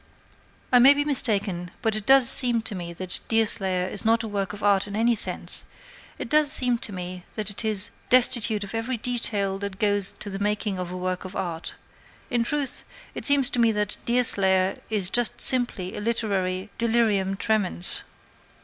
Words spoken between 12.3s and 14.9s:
in truth, it seems to me that Deerslayer